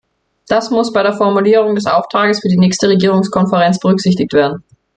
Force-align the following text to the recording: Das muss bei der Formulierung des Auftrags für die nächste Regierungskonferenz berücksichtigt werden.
Das 0.47 0.71
muss 0.71 0.93
bei 0.93 1.03
der 1.03 1.13
Formulierung 1.13 1.75
des 1.75 1.85
Auftrags 1.85 2.39
für 2.39 2.47
die 2.47 2.57
nächste 2.57 2.89
Regierungskonferenz 2.89 3.77
berücksichtigt 3.79 4.33
werden. 4.33 4.63